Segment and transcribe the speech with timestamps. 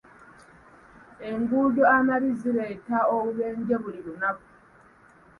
[1.31, 4.49] Enguudo amabi zireeta obubenje buli lunaku.